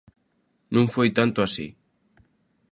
Non 0.75 0.85
foi 0.93 1.07
tanto 1.19 1.39
así. 1.41 1.67